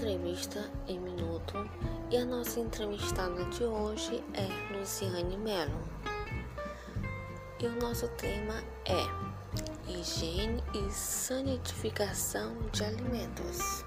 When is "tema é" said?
8.16-9.90